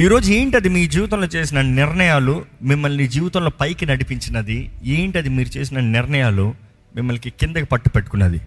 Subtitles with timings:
[0.00, 4.70] ఈరోజు ఏంటది మీ జీవితంలో చేసిన నిర్ణయాలు మిమ్మల్ని జీవితంలో పైకి నడిపించినది?
[4.84, 6.54] ఏంటది మీరు చేసిన నిర్ణయాలు
[6.96, 8.40] మిమ్మల్ని కిందకి పట్టు పెట్టుకున్నది?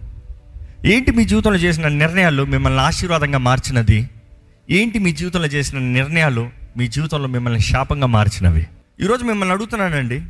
[0.84, 4.10] ఏంటి మీ జీవితంలో చేసిన నిర్ణయాలు మిమ్మల్ని ఆశీర్వాదంగా మార్చినది?
[4.70, 8.66] ఏంటి మీ జీవితంలో చేసిన నిర్ణయాలు మీ జీవితంలో మిమ్మల్ని శాపంగా మార్చినవి?
[9.00, 10.22] ఈరోజు మిమ్మల్ని అడుగుతున్నానండి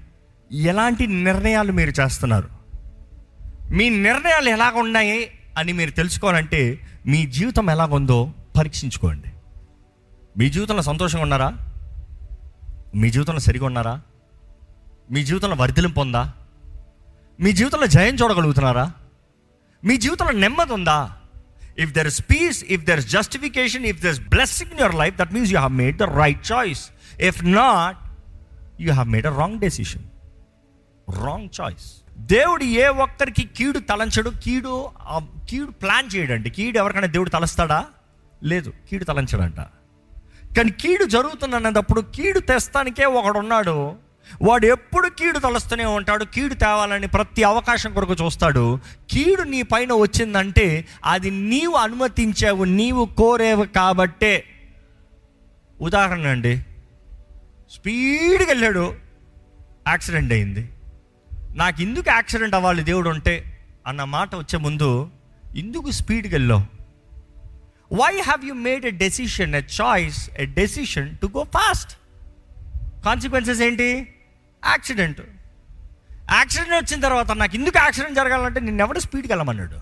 [0.57, 2.49] ఎలాంటి నిర్ణయాలు మీరు చేస్తున్నారు?
[3.71, 5.27] మీ నిర్ణయాలు ఎలాగ ఉన్నాయి
[5.59, 9.31] అని మీరు తెలుసుకోవాలంటే మీ జీవితం ఎలాగుందో పరీక్షించుకోండి.
[10.39, 11.59] మీ జీవితంలో సంతోషంగా ఉన్నారా?
[12.95, 14.00] మీ జీవితంలో సరిగా ఉన్నారా?
[15.11, 16.32] మీ జీవితంలో వర్ధిలింపు ఉందా?
[17.40, 18.93] మీ జీవితంలో జయం చూడగలుగుతున్నారా?
[19.85, 21.17] మీ జీవితంలో నెమ్మది ఉందా?
[21.79, 25.17] If there is peace if there is justification if there is blessing in your life
[25.17, 26.90] that means you have made the right choice
[27.21, 27.96] if not
[28.81, 30.03] you have made a wrong decision
[31.25, 34.33] wrong choice దేవుడు ఏ ఒక్కరికి కీడు తలంచడు.
[34.42, 34.91] కీడు
[35.48, 36.51] కీడు plan చేయడండి.
[36.51, 37.84] కీడు ఎవరికైనా దేవుడు తలస్తాడా?
[38.42, 38.73] లేదు.
[38.91, 39.61] కీడు తలంచడంట.
[40.56, 43.92] కానీ కీడు జరుగుతున్నప్పుడు కీడు తెస్తానికే ఒకడు ఉన్నాడు
[44.42, 48.79] వాడు ఎప్పుడు కీడు తలుస్తూనే ఉంటాడు కీడు తేవాలని ప్రతి అవకాశం కొరకు చూస్తాడు.
[49.11, 54.45] కీడు నీ పైన వచ్చిందంటే అది నీవు అనుమతించావు నీవు కోరేవు కాబట్టే.
[55.81, 56.57] ఉదాహరణ అండి.
[57.75, 58.95] స్పీడ్గా వెళ్ళాడు
[59.89, 60.69] యాక్సిడెంట్ అయింది.
[61.55, 65.09] నాకు ఎందుకు యాక్సిడెంట్ అవ్వాలి దేవుడు ఉంటే అన్న మాట వచ్చే ముందు
[65.57, 66.84] ఎందుకు స్పీడ్గా వెళ్ళావు
[67.95, 71.92] why have you made a decision a choice a decision to go fast
[73.05, 74.14] consequences ఏంటి?
[74.67, 75.20] యాక్సిడెంట్
[76.33, 79.78] యాక్సిడెంట్ వచ్చిన తర్వాత నాకు ఎందుకు యాక్సిడెంట్ జరగాలంటే నేను ఎవడు స్పీడ్కి వెళ్ళమన్నాడు?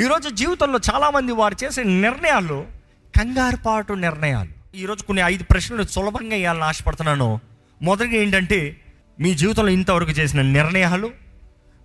[0.00, 2.66] ఈరోజు జీవితంలో చాలామంది వారు చేసే నిర్ణయాలు
[3.18, 4.76] కంగారుపాటు నిర్ణయాలు.
[4.76, 7.40] ఈరోజు కొన్ని ఐదు ప్రశ్నలు సులభంగా వేయాలని ఆశపడుతున్నాను.
[7.82, 8.76] మొదటిగా ఏంటంటే
[9.20, 11.10] మీ జీవితంలో ఇంతవరకు చేసిన నిర్ణయాలు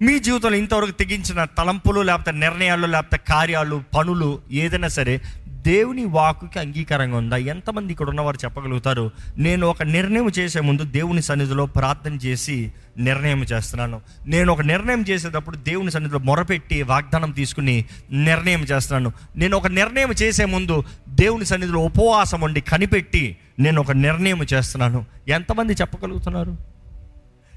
[0.02, 7.18] మీ జీవితంలో ఇంతవరకు తెగించిన తలంపులు లేకపోతే నిర్ణయాలు లేకపోతే కార్యాలు పనులు ఏదైనా సరే దేవుని వాకుకి అంగీకారంగా
[7.18, 7.38] ఉందా?
[7.38, 9.12] ఎంతమంది ఇక్కడ ఉన్నవారు చెప్పగలుగుతారు?
[9.38, 14.02] నేను ఒక నిర్ణయం చేసే ముందు దేవుని సన్నిధిలో ప్రార్థన చేసి నిర్ణయం చేస్తున్నాను.
[14.28, 19.12] నేను ఒక నిర్ణయం చేసేటప్పుడు దేవుని సన్నిధిలో మొరపెట్టి వాగ్దానం తీసుకుని నిర్ణయం చేస్తున్నాను.
[19.36, 25.06] నేను ఒక నిర్ణయం చేసే ముందు దేవుని సన్నిధిలో ఉపవాసం ఉండి కనిపెట్టి నేను ఒక నిర్ణయం చేస్తున్నాను.
[25.28, 26.58] ఎంతమంది చెప్పగలుగుతున్నారు?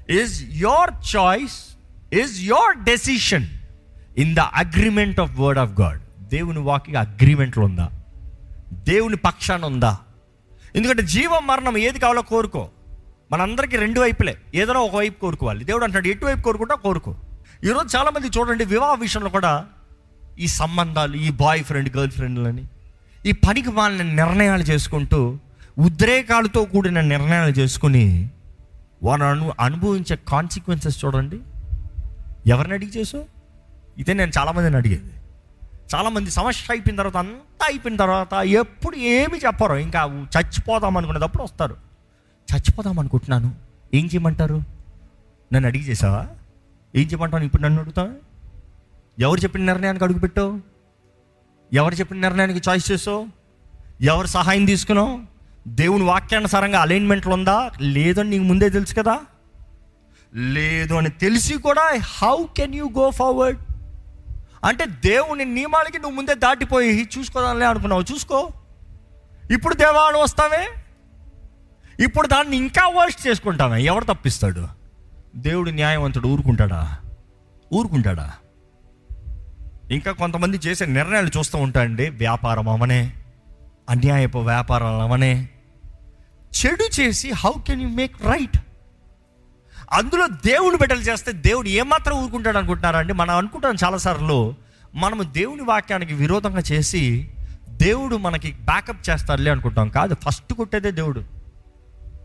[0.09, 1.72] Is your choice
[2.13, 3.47] is your decision
[4.17, 7.89] in the agreement of word of God దేవుని వాకి అగ్రిమెంట్లో ఉందా?
[8.73, 9.97] దేవుని పక్షాన ఉందా?
[10.75, 12.69] ఎందుకంటే జీవం మరణం ఏది కావాలో కోరుకో.
[13.31, 14.37] మనందరికీ రెండు వైపులే.
[14.55, 15.65] ఏదైనా ఒక వైపు కోరుకోవాలి.
[15.65, 17.15] దేవుడు అంటాడు ఎటువైపు కోరుకుంటా కోరుకో.
[17.63, 19.65] ఈరోజు చాలామంది చూడండి వివాహ విషయంలో కూడా
[20.39, 22.63] ఈ సంబంధాలు ఈ బాయ్ ఫ్రెండ్ గర్ల్ ఫ్రెండ్లని
[23.25, 25.37] ఈ పనికి వాళ్ళని నిర్ణయాలు చేసుకుంటూ
[25.79, 28.29] ఉద్రేకాలతో కూడిన నిర్ణయాలు చేసుకుని
[29.03, 31.39] వారు అను అనుభవించే కాన్సిక్వెన్సెస్ చూడండి.
[32.47, 33.25] ఎవరిని అడిగి చేసావు
[33.97, 35.11] ఇదే నేను చాలామందిని అడిగేది.
[35.95, 39.73] చాలామంది సమస్య అయిపోయిన తర్వాత అంతా అయిపోయిన తర్వాత ఎప్పుడు ఏమి చెప్పరు.
[39.73, 41.77] ఇంకా చచ్చిపోదాం అనుకునేటప్పుడు వస్తారు.
[42.55, 43.55] చచ్చిపోదాం అనుకుంటున్నాను.
[43.93, 44.63] ఏం చేయమంటారు?
[45.53, 46.27] నన్ను అడిగి చేసావా?
[46.95, 48.13] ఏం చేయమంటాను ఇప్పుడు నన్ను అడుగుతా
[49.19, 50.59] ఎవరు చెప్పిన నిర్ణయానికి అడుగుపెట్టు
[51.73, 53.25] ఎవరు చెప్పిన నిర్ణయానికి చాయిస్ చేసావు?
[54.01, 55.19] ఎవరు సహాయం తీసుకున్నావు?
[55.67, 57.71] దేవుని వాక్యానుసారంగా అలైన్మెంట్లు ఉందా?
[57.81, 59.19] లేదని నీకు ముందే తెలుసు కదా?
[60.35, 63.59] లేదు అని తెలిసి కూడా how can you go forward
[64.63, 68.01] అంటే దేవుని నియమాలకి నువ్వు ముందే దాటిపోయి చూసుకోదాలే అనుకున్నావు.
[68.01, 68.49] చూసుకో.
[69.51, 70.69] ఇప్పుడు దేవాడు వస్తావే?
[72.03, 74.67] ఇప్పుడు దాన్ని ఇంకా వర్స్ట్ చేసుకుంటామే ఎవరు తప్పిస్తాడు?
[75.35, 76.97] దేవుడు న్యాయవంతుడు ఊరుకుంటాడా?
[77.73, 78.33] ఊరుకుంటాడా?
[79.91, 83.13] ఇంకా కొంతమంది చేసే నిర్ణయాలు చూస్తూ ఉంటాయండి వ్యాపారం అవనే
[83.89, 85.49] అన్యాయపు వ్యాపారాలు అవనే.
[86.65, 88.57] చెడు చేసి how can you make right
[89.91, 93.13] అందులో దేవుని బిడ్డలు చేస్తే దేవుడు ఏమాత్రం ఊరుకుంటాడు అనుకుంటున్నారా అండి?
[93.13, 94.55] మనం అనుకుంటాం చాలాసార్లు
[94.95, 97.33] మనము దేవుని వాక్యానికి విరోధంగా చేసి
[97.69, 99.89] దేవుడు మనకి బ్యాకప్ చేస్తారులే అనుకుంటాం.
[99.89, 101.19] కాదు ఫస్ట్ కొట్టేదే దేవుడు.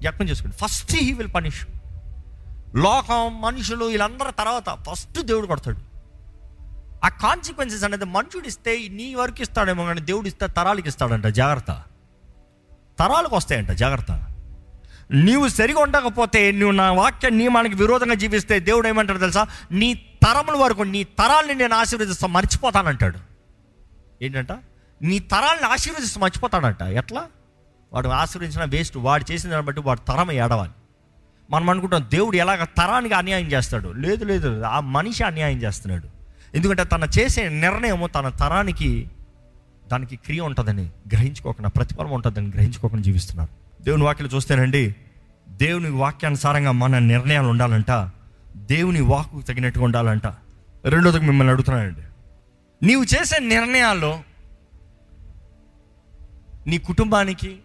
[0.00, 0.56] జ్ఞాపకం చేసుకోండి.
[0.56, 1.66] ఫస్ట్ హీ విల్ పనిష్
[2.76, 5.78] లోకం మనుషులు వీళ్ళందరూ తర్వాత ఫస్ట్ దేవుడు కొడతాడు.
[7.04, 11.26] ఆ కాన్సిక్వెన్సెస్ అనేది మనుషుడు ఇస్తే నీ వరకు ఇస్తాడేమో కానీ దేవుడు ఇస్తే తరాలకి ఇస్తాడంట.
[11.26, 11.82] జాగ్రత్త.
[12.98, 13.70] తరాలకు వస్తాయంట.
[13.70, 14.28] జాగ్రత్త.
[15.10, 19.46] నీవు సరిగా ఉండకపోతే నువ్వు నా వాక్య నియమానికి విరోధంగా జీవిస్తే దేవుడు ఏమంటాడు తెలుసా?
[19.72, 23.19] నీ తరముల వరకు నీ తరాల్ని నేను ఆశీర్వదిస్తా మర్చిపోతానంటాడు.
[24.22, 24.52] ఏంటంట?
[25.02, 26.82] నీ తరాల్ని ఆశీర్వదిస్తూ మర్చిపోతాడంట.
[26.82, 27.25] ఎట్లా?
[27.93, 30.72] వాడు ఆశీర్వదించిన వేస్ట్ వాడు చేసిన దాన్ని బట్టి వాడు తరం ఏడవాలి.
[31.50, 33.88] మనం అనుకుంటాం దేవుడు ఎలాగ తరానికి అన్యాయం చేస్తాడు?
[33.88, 34.62] లేదు లేదు.
[34.62, 36.08] ఆ మనిషి అన్యాయం చేస్తున్నాడు.
[36.56, 39.11] ఎందుకంటే తన చేసే నిర్ణయము తన తరానికి
[39.93, 43.68] దానికి క్రియ ఉంటుందని గ్రహించుకోకుండా ప్రతిఫలం ఉంటుందని గ్రహించుకోకుండా జీవిస్తున్నారు.
[43.82, 44.94] దేవుని వాక్యలు చూస్తేనండి
[45.48, 48.10] దేవుని వాక్యానుసారంగా మన నిర్ణయాలు ఉండాలంట.
[48.56, 50.26] దేవుని వాకు తగినట్టుగా ఉండాలంట.
[50.84, 52.00] రెండోది మిమ్మల్ని అడుగుతున్నానండి.
[52.86, 54.20] నీవు చేసే నిర్ణయాల్లో
[56.66, 57.56] నీ కుటుంబానికి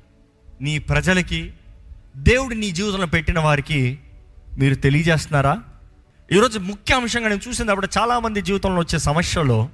[0.61, 1.53] నీ ప్రజలకి
[2.17, 3.99] దేవుడు నీ జీవితంలో పెట్టిన వారికి
[4.59, 5.61] మీరు తెలియజేస్తున్నారా?
[6.31, 9.69] ఈరోజు ముఖ్య అంశంగా నేను చూసినప్పుడు చాలామంది జీవితంలో వచ్చే సమస్యలో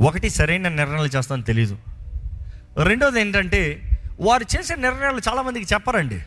[0.00, 1.78] ఒకటి సరైన నిర్ణయాలు చేస్తానని తెలీదు.
[2.82, 3.88] రెండోది ఏంటంటే
[4.22, 6.20] వారు చేసే నిర్ణయాలు చాలామందికి చెప్పరండి.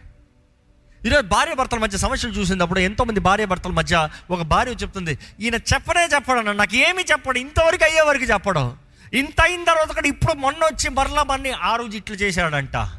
[1.06, 6.08] ఈరోజు భార్య భర్తల మధ్య సమస్యలు చూసినప్పుడు ఎంతోమంది భార్య భర్తల మధ్య ఒక భార్య చెప్తుంది ఈయన చెప్పనే
[6.16, 8.78] చెప్పడం నాకు ఏమి చెప్పడు ఇంతవరకు అయ్యే వరకు చెప్పడం.
[9.14, 12.90] ఇంత అయిన తర్వాత కూడా ఇప్పుడు మొన్న వచ్చి మరలా మన్ని ఆ రోజు ఇట్లు చేశాడంట.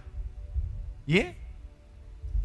[1.09, 1.25] ఏ?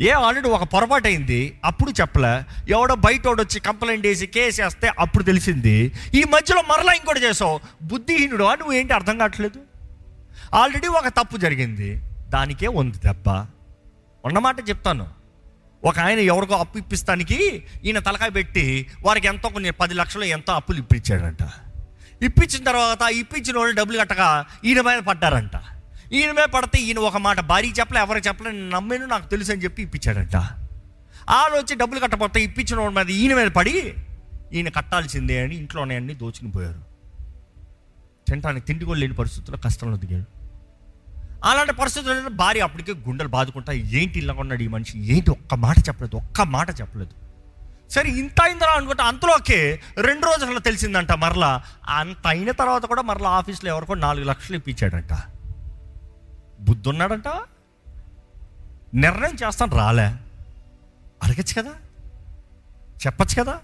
[0.01, 2.43] ఏ ఆల్రెడీ ఒక పొరపాటు అయింది అప్పుడు చెప్పలే.
[2.71, 8.43] ఎవడో బయట వచ్చి కంప్లైంట్ చేసి కేసు వేస్తే అప్పుడు తెలిసింది ఈ మధ్యలో మరలా ఇంకోటి చేసావు బుద్ధిహీనుడు
[8.43, 9.59] నువ్వు ఏంటి అర్థం కావట్లేదు?
[10.55, 12.01] ఆల్రెడీ ఒక తప్పు జరిగింది.
[12.31, 13.29] దానికే ఉంది దెబ్బ.
[14.25, 15.07] ఉన్నమాట చెప్తాను.
[15.83, 20.77] ఒక ఆయన ఎవరికో అప్పు ఇప్పిస్తానికి ఈయన తలకాయ పెట్టి వారికి ఎంతో కొన్ని పది లక్షలు ఎంతో అప్పులు
[20.77, 21.37] ఇప్పించాడంట.
[22.23, 25.51] ఇప్పించిన తర్వాత ఇప్పించిన వాళ్ళు డబ్బులు కట్టక ఈయన మీద పడ్డారంట.
[26.13, 29.63] ఈయన మీద పడితే ఈయన ఒక మాట భారీ చెప్పలే ఎవరికి చెప్పలే నేను నమ్మేను నాకు తెలుసు అని
[29.63, 30.35] చెప్పి ఇప్పించాడంట.
[30.35, 33.93] వాళ్ళు వచ్చి డబ్బులు కట్టకపోతే ఇప్పించిన వాడి మీద ఈయన మీద పడి
[34.53, 36.81] ఈయన కట్టాల్సిందే అని ఇంట్లో ఉన్నాయన్నీ దోచుకుని పోయారు.
[38.27, 40.40] తింటానికి తిండి కూడా లేని పరిస్థితుల్లో కష్టంలో దిగాడు.
[41.43, 45.15] అలాంటి పరిస్థితుల్లో భార్య అప్పటికే గుండెలు బాదుకుంటా ఏంటి ఇలా ఉన్నాడు ఈ మనిషి?
[45.15, 47.11] ఏంటి ఒక్క మాట చెప్పలేదు ఒక్క మాట చెప్పలేదు.
[47.89, 53.69] సరే ఇంత అయిందిరా అనుకుంటే అంతలోకే రెండు రోజుల్లో తెలిసిందంట మరలా అంత అయిన తర్వాత కూడా మరలా ఆఫీస్లో
[53.69, 55.13] ఎవరికో నాలుగు లక్షలు ఇప్పించాడంట.
[56.59, 57.27] బుద్ధి ఉన్నాడంట
[58.93, 60.07] నిర్ణయం చేస్తాను రాలే.
[61.23, 61.71] అడగచ్చు కదా?
[63.05, 63.59] చెప్పచ్చు కదా?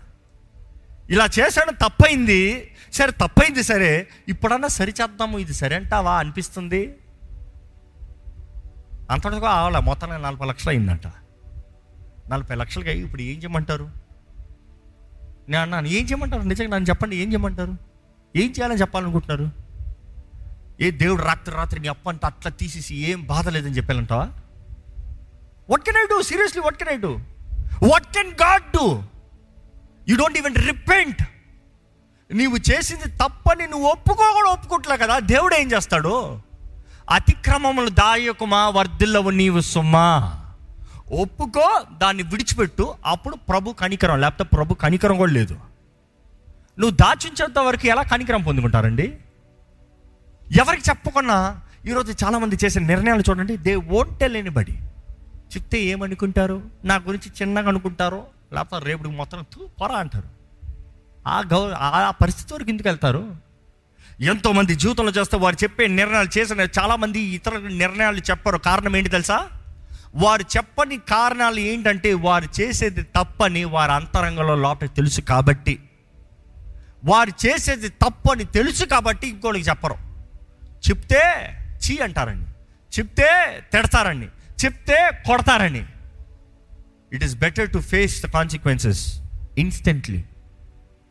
[1.10, 2.72] ఇలా చేశాడు తప్పైంది.
[2.94, 6.96] సరే తప్పైంది సరే ఇప్పుడన్నా సరిచేద్దాము ఇది సరే అంటావా అనిపిస్తుంది?
[9.12, 11.08] అంతటితో ఆవాల మొత్తానికి నలభై లక్షలు అయిందంట.
[12.30, 13.90] నలభై లక్షలకి అయ్యి ఇప్పుడు ఏం చేయమంటారు?
[15.50, 16.42] నేను అన్నాను ఏం చేయమంటారు?
[16.42, 17.78] నిజంగా నన్ను చెప్పండి ఏం చేయమంటారు?
[18.36, 19.52] ఏం చేయాలని చెప్పాలనుకుంటున్నారు?
[20.82, 24.26] ఏ దేవుడు రాత్రి రాత్రి నీ అప్పంట అట్లా తీసేసి ఏం బాధ లేదని చెప్పాలంటావా?
[25.70, 27.14] What can I do seriously what can I do
[27.88, 29.04] what can God do
[30.10, 31.24] you don't even repent
[32.34, 35.20] నీవు చేసింది తప్పని నువ్వు ఒప్పుకో కూడా ఒప్పుకోవట్లే కదా?
[35.20, 36.42] దేవుడు ఏం చేస్తాడు?
[37.10, 40.36] అతిక్రమములు దాయకుమా వర్ధిల్లవు నీవు సుమ్మా.
[41.22, 42.94] ఒప్పుకో దాన్ని విడిచిపెట్టు.
[43.06, 45.54] అప్పుడు ప్రభు కనికరం లేకపోతే ప్రభు కనికరం కూడా లేదు.
[46.80, 49.18] నువ్వు దాచించేంత వరకు ఎలా కనికరం పొందుకుంటారండి?
[50.62, 54.72] ఎవరికి చెప్పకుండా ఈరోజు చాలామంది చేసే నిర్ణయాలు చూడండి దే ఓంట్ టెల్ ఎనీబడి
[55.56, 56.62] చెప్తే ఏమనుకుంటారు?
[56.86, 58.24] నా గురించి చిన్నగా అనుకుంటారు?
[58.54, 60.30] లేకపోతే రేపు మొత్తం తూ పొరా అంటారు.
[61.28, 63.47] ఆ గౌ ఆ పరిస్థితి వరకు ఎందుకు వెళ్తారు?
[64.22, 68.58] ఎంతోమంది జీవితంలో చేస్తే వారు చెప్పే నిర్ణయాలు చేసిన చాలామంది ఇతర నిర్ణయాలు చెప్పరు.
[68.58, 69.50] కారణం ఏంటి తెలుసా?
[70.16, 75.80] వారు చెప్పని కారణాలు ఏంటంటే వారు చేసేది తప్పని వారి అంతరంగంలో లోపల తెలుసు కాబట్టి.
[77.06, 79.96] వారు చేసేది తప్పని తెలుసు కాబట్టి ఇంకోటికి చెప్పరు.
[80.90, 81.24] చెప్తే
[81.86, 82.50] చీ అంటారండి
[83.00, 84.28] చెప్తే తిడతారండి
[84.66, 85.86] చెప్తే కొడతారని.
[87.14, 89.22] It is better to face the consequences
[89.58, 90.24] instantly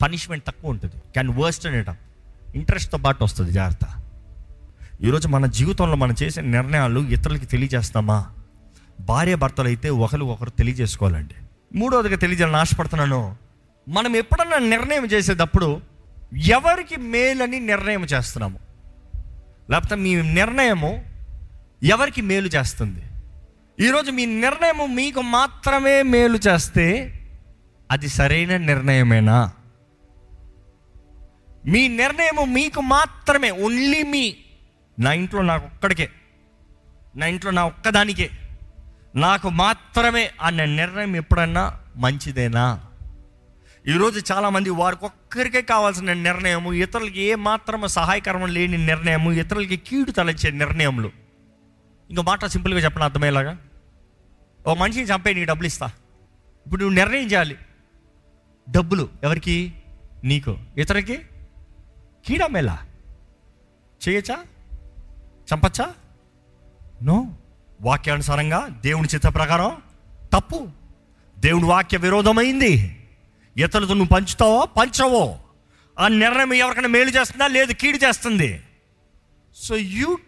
[0.03, 0.95] punishment తక్కువ ఉంటుంది.
[0.97, 2.07] క్యాన్ వర్స్ట్ అనేటప్పుడు
[2.55, 3.87] ఇంట్రెస్ట్తో పాటు వస్తుంది జాగ్రత్త.
[5.03, 8.27] ఈరోజు మన జీవితంలో మనం చేసే నిర్ణయాలు ఇతరులకి తెలియజేస్తామా?
[9.01, 11.35] భార్య భర్తలు అయితే ఒకరు ఒకరు తెలియజేసుకోవాలండి.
[11.75, 13.37] మూడవదిగా తెలియజేయాలని ఆశపడుతున్నాను.
[13.89, 15.81] మనం ఎప్పుడన్నా నిర్ణయం చేసేటప్పుడు
[16.37, 18.59] ఎవరికి మేలని నిర్ణయం చేస్తున్నాము?
[19.71, 21.05] లేకపోతే మీ నిర్ణయము
[21.83, 23.03] ఎవరికి మేలు చేస్తుంది?
[23.81, 27.13] ఈరోజు మీ నిర్ణయము మీకు మాత్రమే మేలు చేస్తే
[27.91, 29.51] అది సరైన నిర్ణయమేనా?
[31.67, 34.37] మీ నిర్ణయం మీకు మాత్రమే ఓన్లీ మీ
[34.99, 36.11] నా ఇంట్లో నాకు ఒక్కడికే.
[37.17, 38.31] నా ఇంట్లో నా ఒక్కదానికే.
[39.15, 42.85] నాకు మాత్రమే అన్న నిర్ణయం ఎప్పుడన్నా మంచిదేనా?
[43.89, 50.51] ఈరోజు చాలామంది వారికి ఒక్కరికే కావాల్సిన నిర్ణయము ఇతరులకి ఏ మాత్రం సహాయకరం లేని నిర్ణయము ఇతరులకి కీడు తలచే
[50.51, 51.11] నిర్ణయములు.
[52.11, 53.59] ఇంకో మాట సింపుల్గా చెప్పండి అర్థమయ్యేలాగా?
[54.67, 55.87] ఓ మనిషిని చంపే నీకు డబ్బులు ఇస్తా.
[56.67, 57.57] ఇప్పుడు నువ్వు నిర్ణయం చేయాలి.
[58.71, 59.73] డబ్బులు ఎవరికి?
[60.25, 60.59] నీకు.
[60.79, 61.19] ఇతరులకి?
[62.27, 62.87] కీడం ఎలా
[64.09, 64.39] చేయచ్చా?
[65.55, 65.93] చంపచ్చా?
[67.03, 67.35] నో.
[67.81, 69.77] వాక్యానుసారంగా దేవుని చిత్త ప్రకారం
[70.33, 70.69] తప్పు.
[71.39, 73.03] దేవుని వాక్య విరోధమైంది.
[73.57, 75.39] ఇతరులతో నువ్వు పంచుతావో పంచవో?
[75.99, 77.47] ఆ నిర్ణయం ఎవరికైనా మేలు చేస్తుందా?
[77.47, 78.63] లేదు కీడు చేస్తుంది.
[79.57, 80.19] So you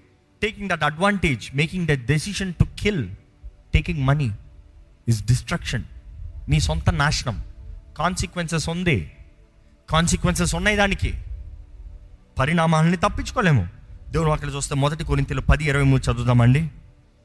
[0.43, 3.09] taking that advantage making the decision to kill
[3.75, 4.37] taking money
[5.09, 5.85] is destruction
[6.49, 7.45] నీ సొంత నాశనం.
[7.99, 9.13] కాన్సిక్వెన్సెస్ ఉంది.
[9.91, 11.15] కాన్సిక్వెన్సెస్ ఉన్నాయి దానికి.
[12.39, 13.69] పరిణామాలని తప్పించుకోలేము.
[14.11, 16.69] దేవుని వాక్యలు చూస్తే మొదటి కొరింతలు పది ఇరవై మూడు చదువుదామండి.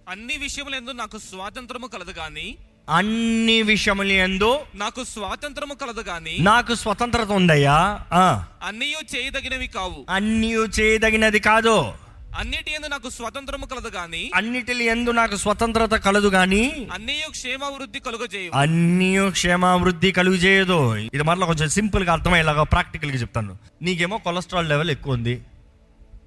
[0.10, 2.58] అన్ని విషయములందు నాకు స్వాతంత్రము కలదు గాని
[2.90, 8.00] అన్ని విషయములు ఎందు నాకు స్వాతంత్రము కలదు గాని నాకు స్వతంత్రత ఉందయ్యా.
[8.14, 10.06] ఆ, అన్నయూ చేయదగినవి కావు.
[10.10, 11.92] అన్నీ చేయదగినది కాదు.
[12.36, 18.52] అన్నిటి ఎందు నాకు స్వతంత్రము కలదు గాని అన్నిటి ఎందు నాకు స్వతంత్రత కలదు గాని అన్నీ క్షేమాభివృద్ధి కలుగజేయు
[18.56, 23.58] అన్ని క్షేమాభివృద్ధి కలుగు చేయదు ఇది మరలా కొంచెం సింపుల్గా అర్థమయ్యేలాగా ప్రాక్టికల్గా చెప్తాను.
[23.82, 25.42] నీకేమో కొలెస్ట్రాల్ లెవెల్ ఎక్కువ ఉంది.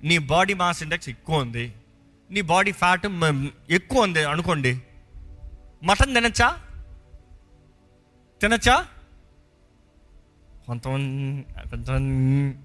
[0.05, 1.73] నీ బాడీ మాస్ ఇండెక్స్ ఎక్కువ ఉంది.
[2.31, 3.07] నీ బాడీ ఫ్యాట్
[3.71, 4.81] ఎక్కువ ఉంది అనుకోండి.
[5.85, 6.59] మటన్ తినచ్చా?
[8.41, 8.87] తినచ్చా?
[10.67, 12.59] కొంతమంది కొంతమంది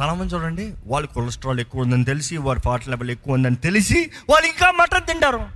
[0.00, 4.70] చాలామంది చూడండి వాళ్ళు కొలెస్ట్రాల్ ఎక్కువ ఉందని తెలిసి వారి ఫాట్ లెవెల్ ఎక్కువ ఉందని తెలిసి వాళ్ళు ఇంకా
[4.70, 5.48] మటన్ తింటారు.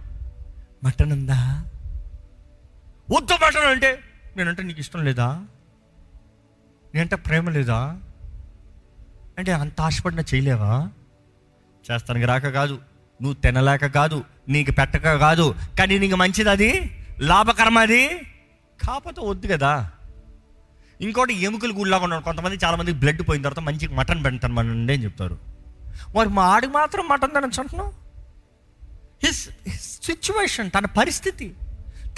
[0.85, 1.65] మటన్ ఉందా?
[3.11, 3.99] వద్దు మటన్ అంటే
[4.37, 5.45] నేనంటే నీకు ఇష్టం లేదా?
[6.95, 8.01] నేనంటే ప్రేమ లేదా?
[9.39, 10.89] అంటే అంత ఆశపడిన చేయలేవా?
[11.91, 12.75] చేస్తానికి రాక కాదు
[13.23, 18.09] నువ్వు తినలేక కాదు నీకు పెట్టక కాదు కానీ నీకు మంచిది అది లాభకరం అది.
[18.87, 19.91] కాకపోతే వద్దు కదా.
[21.01, 25.39] ఇంకోటి ఎముకలు గుళ్ళగా ఉన్నారు కొంతమంది చాలామంది బ్లడ్ పోయిన తర్వాత మంచి మటన్ పెడతాను మనండి అని చెప్తారు.
[26.17, 27.93] మరి మా ఆడికి మాత్రం మటన్ తినచ్చు
[29.25, 29.49] హిస్
[29.81, 31.55] సిచ్యువేషన్ తన పరిస్థితి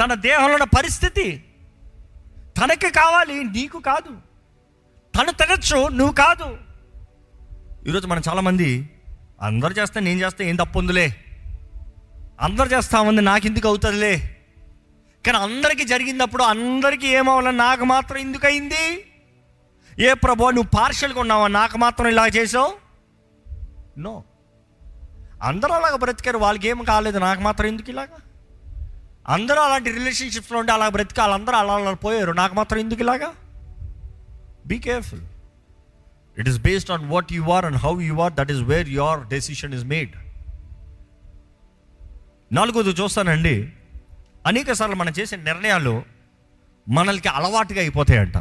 [0.02, 1.44] తన దేహంలో ఉన్న పరిస్థితి
[2.58, 4.12] తనకి కావాలి నీకు కాదు.
[5.18, 6.58] తను తినచ్చు నువ్వు కాదు.
[7.88, 8.90] ఈరోజు మనం చాలామంది
[9.42, 11.16] అందరు చేస్తే నేను చేస్తే ఏం తప్పు ఉందిలే.
[12.40, 14.41] అందరు చేస్తామంది నాకు ఎందుకు అవుతుందిలే.
[15.26, 18.85] కానీ అందరికీ జరిగినప్పుడు అందరికీ ఏమవ్వాలని నాకు మాత్రం ఎందుకు అయింది
[19.99, 21.49] ఏ ప్రభు నువ్వు పార్షల్గా ఉన్నావా?
[21.49, 22.73] నాకు మాత్రం ఇలా చేసావు?
[23.99, 24.25] నో
[25.43, 26.38] అందరూ అలాగ బ్రతికారు.
[26.38, 27.19] వాళ్ళకి ఏం కాలేదు.
[27.19, 28.19] నాకు మాత్రం ఎందుకు ఇలాగా?
[29.29, 31.33] అందరూ అలాంటి రిలేషన్షిప్స్లో ఉంటే అలా బ్రతికాలి.
[31.33, 32.33] అందరూ అలా అలా పోయారు.
[32.33, 33.33] నాకు మాత్రం ఎందుకు ఇలాగా?
[34.67, 35.21] Be careful
[36.38, 39.21] it is based on what you are and how you are that is where your
[39.29, 40.11] decision is made
[42.52, 43.73] నాలుగోది చూస్తానండి.
[44.46, 46.02] అనేక సార్లు మనం చేసే నిర్ణయాలు
[46.88, 48.37] మనల్కి అలవాటుగా అయిపోతాయంట.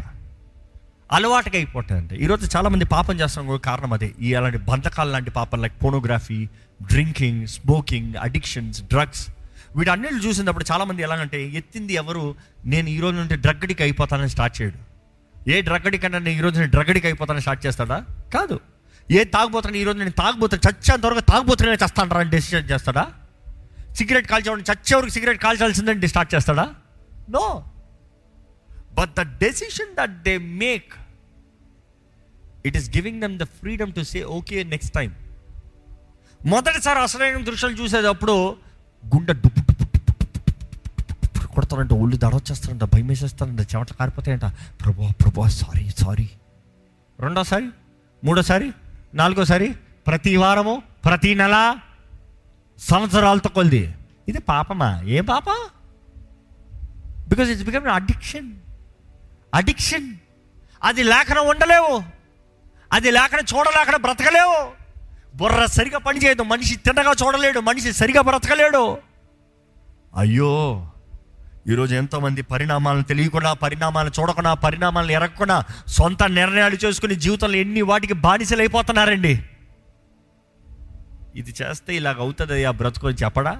[1.11, 2.13] అలవాటుగా అయిపోతాయంట.
[2.13, 4.11] ఈరోజు చాలామంది పాపం చేస్తాం కూడా కారణం అదే.
[4.21, 6.49] ఈ అలాంటి బంధకాలు లాంటి పాపం like pornography
[6.83, 9.27] drinking smoking addictions drugs
[9.75, 12.35] వీటన్నిటి చూసినప్పుడు చాలామంది ఎలాగంటే ఎత్తింది ఎవరు?
[12.65, 14.91] నేను ఈ రోజు నుండి డ్రగ్గడికి అయిపోతానని స్టార్ట్ చేయడు.
[15.49, 18.05] ఏ డ్రగ్గడికన్నా నేను ఈ రోజు నేను డ్రగ్గడికి అయిపోతానని స్టార్ట్ చేస్తాడా?
[18.33, 18.59] కాదు.
[19.11, 23.11] ఏ తాగుబోతున్నా ఈ రోజు నేను తాగుబోతున్నా చచ్చేంత త్వరగా తాగుబోతున్నా చేస్తాను అని డెసిషన్ చేస్తాడా?
[23.95, 26.65] సిగరెట్ కాల్చేవాడిని చచ్చే వరకు సిగరెట్ కాల్చాల్సిందండి స్టార్ట్ చేస్తాడా
[27.29, 27.45] no
[28.99, 30.91] but the decision that they make
[32.65, 35.11] it is giving them the freedom to say okay next time
[36.41, 38.35] మొదటిసారి అసలైన దృశ్యాలు చూసేటప్పుడు
[39.03, 40.25] గుండె డుప్పు డుప్పు డుప్పు
[41.55, 44.47] కొడతారంట ఒళ్ళు దడవచ్చేస్తారంట భయం వేసేస్తారంట చెమట కారిపోతాయంట
[44.81, 46.27] ప్రభా ప్రభా సారీ సారీ
[47.19, 47.67] రెండోసారి
[48.23, 48.67] మూడోసారి
[49.13, 49.67] నాలుగోసారి
[50.07, 51.55] ప్రతి వారము ప్రతి నెల
[52.81, 53.95] సంవత్సరాలతో కొలిది.
[54.27, 55.01] ఇది పాపమా?
[55.01, 55.49] ఏ పాప?
[57.29, 58.51] Because it's become addiction
[59.55, 60.15] addiction
[60.83, 62.03] అది లేకుండా ఉండలేవు.
[62.93, 64.71] అది లేకుండా చూడలేకుండా బ్రతకలేవు.
[65.37, 66.43] బుర్ర సరిగా పనిచేయదు.
[66.43, 67.59] మనిషి తిన్నగా చూడలేడు.
[67.59, 68.97] మనిషి సరిగా బ్రతకలేడు.
[70.17, 70.87] అయ్యో!
[71.69, 78.59] ఈరోజు ఎంతోమంది పరిణామాలను తెలియకుండా పరిణామాలను చూడకుండా పరిణామాలను ఎరగకుండా సొంత నిర్ణయాలు చేసుకుని జీవితంలో ఎన్ని వాటికి బానిసలు
[78.59, 79.43] అయిపోతున్నారండి
[81.35, 83.53] ఇది చేస్తే ఇలాగ అవుతుంది ఆ బ్రతుకొని చెప్పడా?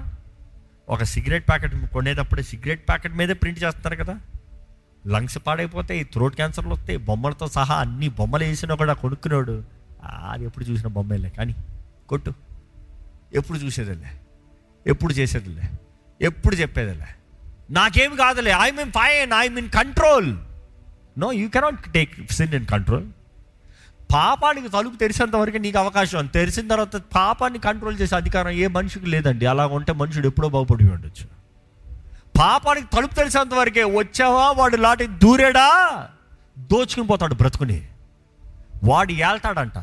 [0.88, 4.14] ఒక సిగరెట్ ప్యాకెట్ కొనేటప్పుడే సిగరెట్ ప్యాకెట్ మీదే ప్రింట్ చేస్తారు కదా?
[5.06, 9.54] లంగ్స్ పాడైపోతాయి థ్రోట్ క్యాన్సర్లు వస్తాయి బొమ్మలతో సహా అన్ని బొమ్మలు వేసినా కూడా కొనుక్కున్నాడు
[10.32, 11.54] అది ఎప్పుడు చూసిన బొమ్మలే కానీ
[12.08, 12.30] కొట్టు.
[13.34, 14.10] ఎప్పుడు చూసేదిలే
[14.86, 15.64] ఎప్పుడు చేసేదిలే
[16.20, 17.08] ఎప్పుడు చెప్పేదిలే.
[17.70, 20.28] నాకేం కాదులే I mean fine I mean control
[21.18, 23.06] no you cannot take sin in control
[24.14, 29.46] పాపానికి తలుపు తెరిచేంత వరకు నీకు అవకాశం తెరిచిన తర్వాత పాపాన్ని కంట్రోల్ చేసే అధికారం ఏ మనిషికి లేదండి.
[29.46, 31.26] అలా ఉంటే మనుషుడు ఎప్పుడో బాగుపడి ఉండొచ్చు.
[32.38, 34.50] పాపానికి తలుపు తెలిసేంత వరకే వచ్చావా?
[34.50, 35.68] వాడు లాటి దూరేడా?
[36.58, 37.88] దోచుకుని పోతాడు బ్రతుకుని.
[38.84, 39.78] వాడు ఏల్తాడంట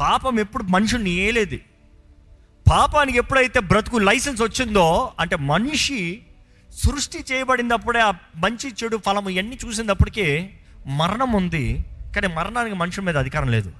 [0.00, 1.64] పాపం ఎప్పుడు మనుషుల్ని ఏలేది
[2.70, 6.22] పాపానికి ఎప్పుడైతే బ్రతుకు లైసెన్స్ వచ్చిందో అంటే మనిషి
[6.70, 10.50] సృష్టి చేయబడినప్పుడే ఆ మంచి చెడు ఫలము ఇవన్నీ చూసినప్పటికీ
[10.86, 11.84] మరణం ఉంది.
[12.16, 13.72] కానీ మరణానికి మనుషుల మీద అధికారం లేదు.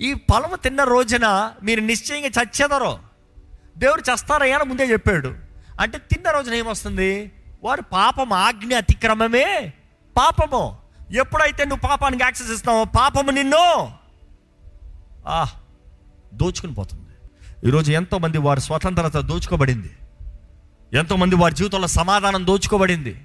[0.00, 2.98] ఈ పొలము తిన్న రోజున మీరు నిశ్చయంగా చచ్చేదరో.
[3.78, 5.34] దేవుడు చస్తారయ్యా అని ముందే చెప్పాడు.
[5.80, 7.32] అంటే తిన్న రోజున ఏమొస్తుంది?
[7.64, 9.72] వారు పాపం ఆజ్ఞ అతిక్రమమే
[10.16, 10.78] పాపము.
[11.12, 13.92] ఎప్పుడైతే నువ్వు పాపానికి యాక్సెస్ ఇస్తావో పాపము నిన్ను
[15.26, 15.46] ఆ
[16.34, 17.10] దోచుకుని పోతుంది.
[17.68, 19.90] ఈరోజు ఎంతోమంది వారి స్వతంత్రత దోచుకోబడింది.
[20.92, 23.20] ఎంతోమంది వారి జీవితంలో సమాధానం దోచుకోబడింది.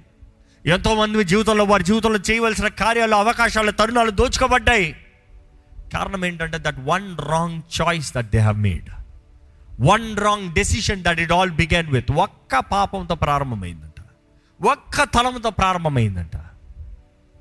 [0.66, 4.96] ఎంతోమంది జీవితంలో వారి జీవితంలో చేయవలసిన కార్యాలు అవకాశాలు తరుణాలు దోచుకోబడ్డాయి.
[5.92, 8.90] కారణం ఏంటంటే that one wrong choice that they have made
[9.80, 14.04] one wrong decision that it all began with ఒక్క పాపంతో ప్రారంభమైందంట.
[14.66, 16.36] ఒక్క తలంతో ప్రారంభమైందంట.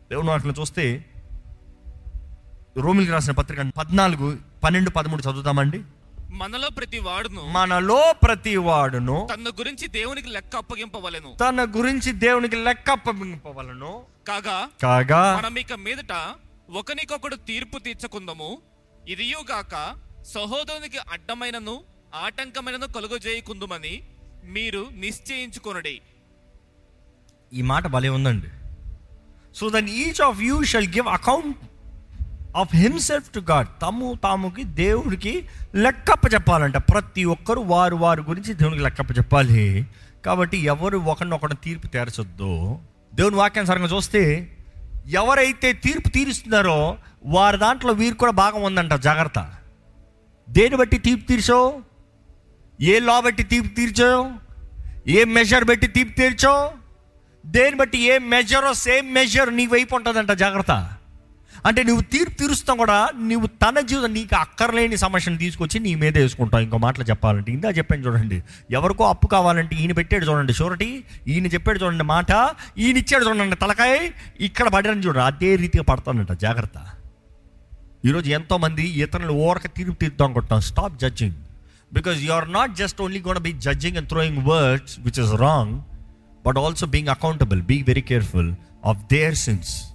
[0.09, 1.05] దేవుని వాటిని చూస్తే
[2.77, 5.81] రోమిల్కి రాసిన పత్రిక పద్నాలుగు పన్నెండు పదమూడు చదువుతామండి.
[6.31, 7.49] మనలో ప్రతి వాడును.
[7.49, 9.27] మనలో ప్రతి వాడును.
[9.33, 11.37] తన గురించి దేవునికి లెక్క అప్పగింపవలెను.
[11.41, 14.03] తన గురించి దేవునికి లెక్క అప్పగింపవలను.
[14.27, 16.35] కాగా కాగా మనం ఇక మీదట
[16.69, 18.61] ఒకనికొకడు తీర్పు తీర్చకుందము.
[19.07, 19.95] ఇదియుగాక
[20.35, 21.83] సహోదరునికి అడ్డమైనను
[22.15, 24.03] ఆటంకమైనను కలుగజేయకుందుమని
[24.43, 26.01] మీరు నిశ్చయించుకొనుడి.
[27.53, 28.47] ఈ మాట భలే ఉందండి.
[29.55, 31.57] So then each of you shall give account
[32.55, 36.77] of himself to God తము తాముకి దేవుడికి లెక్కప్ప చెప్పాలంట.
[36.77, 39.87] ప్రతి ఒక్కరు వారు వారి గురించి దేవునికి లెక్కప్ప చెప్పాలి.
[40.25, 42.79] కాబట్టి ఎవరు ఒకరినొకరు తీర్పు తీర్చొద్దు.
[43.13, 44.55] దేవుని వాక్యానుసారంగా చూస్తే
[45.07, 48.93] ఎవరైతే తీర్పు తీరుస్తున్నారో వారి దాంట్లో వీరు కూడా భాగం ఉందంట.
[48.93, 49.51] జాగ్రత్త.
[50.49, 51.79] దేని బట్టి తీర్పు తీర్చో?
[52.81, 54.31] ఏ లా బట్టి తీర్పు తీర్చో?
[55.07, 56.71] ఏ మెజర్ బట్టి తీర్పు తీర్చో?
[57.45, 60.31] దేని బట్టి ఏ మెజరో సేమ్ మెజర్ నీ వైపు ఉంటుందంట.
[60.31, 60.93] జాగ్రత్త.
[61.65, 66.63] అంటే నువ్వు తీర్పు తీరుస్తాం కూడా నువ్వు తన జీవితం నీకు అక్కర్లేని సమస్యను తీసుకొచ్చి నీ మీద వేసుకుంటావు.
[66.63, 71.79] ఇంకో మాటలు చెప్పాలంటే ఇందా చెప్పాను చూడండి ఎవరికో అప్పు కావాలంటే ఈయన పెట్టాడు చూడండి షూరిటీ ఈయన చెప్పాడు
[71.79, 72.31] చూడండి మాట
[72.77, 76.77] ఈయన ఇచ్చాడు చూడండి తలకాయ ఇక్కడ పడని చూడండి అదే రీతిగా పడతానంట జాగ్రత్త.
[78.05, 81.35] ఈరోజు ఎంతోమంది ఇతరులు ఓరక తీర్పు తీర్థం అనుకుంటున్నాం stop judging
[81.93, 85.81] because you are not just only gonna be judging and throwing words which is wrong
[86.45, 88.53] but also being accountable be very careful
[88.85, 89.88] of their sins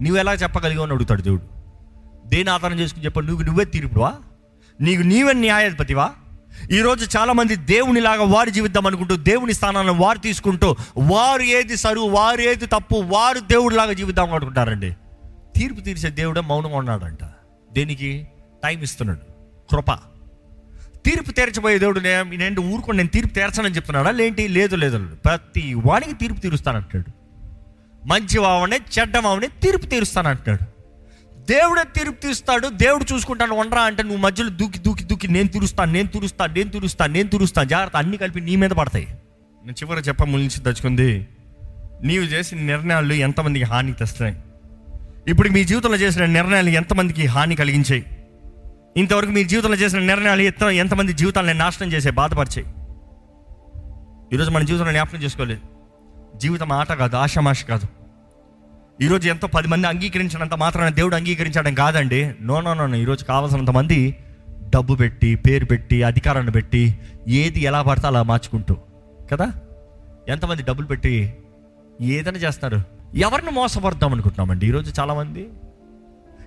[0.00, 1.42] నువ్వు ఎలా చెప్పగలిగావు అని అడుగుతాడు దేవుడు.
[2.28, 3.26] దేని ఆధారం చేసుకుని చెప్పాడు?
[3.26, 4.14] నువ్వు నువ్వే తీర్పుడువా?
[4.80, 6.10] నీకు నీవే న్యాయాధిపతివా?
[6.72, 12.66] ఈరోజు చాలామంది దేవునిలాగా వారు జీవిద్దాం అనుకుంటూ దేవుని స్థానాన్ని వారు తీసుకుంటూ వారు ఏది సరువు వారు ఏది
[12.66, 14.96] తప్పు వారు దేవుడిలాగా జీవిద్దాం అనుకుంటారండి
[15.56, 17.24] తీర్పు తీర్చే దేవుడే మౌనంగా ఉన్నాడంట.
[17.72, 18.28] దేనికి?
[18.64, 19.20] టైం ఇస్తున్నాడు.
[19.70, 19.90] కృప.
[21.04, 24.10] తీర్పు తీర్చబోయే దేవుడు నేను ఊరుకొని నేను తీర్పు తీర్చనని చెప్తున్నాడా?
[24.10, 24.48] లేంటి?
[24.48, 25.16] లేదు లేదు.
[25.24, 27.19] ప్రతి వాడికి తీర్పు తీరుస్తానంటాడు
[28.06, 30.70] మంచి వావని చెడ్డ వావనే తీర్పు అంటున్నాడు
[31.40, 36.08] దేవుడే తీర్పు తీరుస్తాడు దేవుడు చూసుకుంటాను వండరా అంటే నువ్వు మధ్యలో దూకి దూకి దూకి నేను తీరుస్తాను నేను
[36.08, 39.06] తీరుస్తాను నేను తీరుస్తాను నేను తీరుస్తాను జాగ్రత్త అన్ని కలిపి నీ మీద పడతాయి.
[39.64, 41.28] నేను చివరి చెప్ప ములించి తెచ్చుకుంది
[42.02, 44.36] నీవు చేసిన నిర్ణయాలు ఎంతమందికి హాని తెస్తాయి?
[45.28, 48.06] ఇప్పుడు మీ జీవితంలో చేసిన నిర్ణయాలు ఎంతమందికి హాని కలిగించాయి?
[48.96, 52.66] ఇంతవరకు మీ జీవితంలో చేసిన నిర్ణయాలు ఎంత ఎంతమంది జీవితాలను నాశనం చేసే బాధపరిచాయి?
[54.32, 55.79] ఈరోజు మన జీవితంలో జ్ఞాపకం చేసుకోలేదు.
[56.36, 57.86] జీవితం ఆట కాదు ఆషమాష కాదు.
[59.02, 62.34] ఈరోజు ఎంతో పది మంది అంగీకరించినంత మాత్రాన దేవుడు అంగీకరించడం కాదండి.
[62.40, 62.96] No no no no.
[62.96, 64.16] ఈరోజు కావాల్సినంత మంది
[64.74, 68.76] డబ్బు పెట్టి పేరు పెట్టి అధికారాన్ని పెట్టి ఏది ఎలా పడితే అలా మార్చుకుంటూ.
[69.32, 69.52] కదా?
[70.28, 71.34] ఎంతమంది డబ్బులు పెట్టి
[72.00, 72.82] ఏదైనా చేస్తారు.
[73.14, 74.66] ఎవరిని మోసపడదాం అనుకుంటున్నామండి?
[74.66, 75.48] ఈరోజు చాలామంది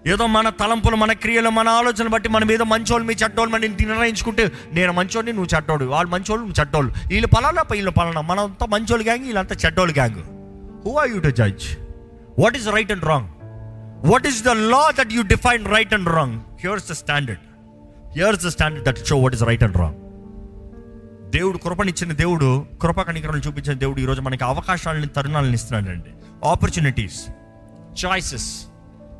[0.07, 4.51] ఏదో మన తలంపులు మన క్రియలు మన ఆలోచనలు బట్టి మనం ఏదో మంచోళ్ళు మీ చెడ్డోళ్ళు మనం నిర్ణయించుకుంటే
[4.73, 6.93] నేను మంచోడిని నువ్వు చెడ్డోడు వాళ్ళు మంచోళ్ళు నువ్వు చెడ్డోళ్ళు.
[7.07, 8.21] వీళ్ళు పలానా వీళ్ళు పలానా.
[8.21, 10.19] మనంతా మంచోళ్ళు గ్యాంగ్ వీళ్ళంతా చెడ్డోళ్ళు gang.
[10.85, 11.77] Who are you to judge
[12.39, 13.29] what is right and wrong
[14.11, 17.41] what is the law that you define right and wrong here's the standard
[18.17, 19.99] here's the standard that show what is right and wrong
[21.31, 26.11] దేవుడు కృపనిచ్చిన దేవుడు కృప కనికరణ చూపించిన దేవుడు ఈరోజు మనకి అవకాశాలని తరుణాలను ఇస్తున్నాడండి.
[26.49, 27.25] Opportunities
[28.05, 28.65] choices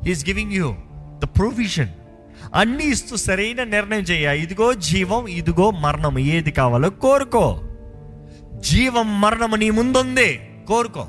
[0.08, 1.88] is giving you the provision
[2.54, 4.42] అన్ని ఇస్తూ సరైన నిర్ణయం చేయ.
[4.42, 6.18] ఇదిగో జీవం ఇదిగో మరణం.
[6.18, 7.60] ఏది కావాలో కోరుకో.
[8.54, 10.50] జీవం మరణము నీ ముందుంది.
[10.68, 11.06] కోరుకో.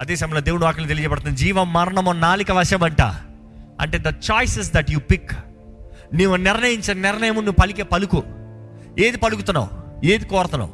[0.00, 1.36] అదే సమయంలో దేవుడు వాక్యం తెలియజేయబడుతుంది.
[1.36, 3.00] జీవం మరణము నాలిక వశమంట.
[3.80, 5.32] అంటే the choices that you pick
[6.12, 8.22] నీవు నిర్ణయించిన నిర్ణయం నువ్వు పలికే పలుకు.
[8.98, 9.68] ఏది పలుకుతున్నావు?
[10.06, 10.72] ఏది కోరుతున్నావు?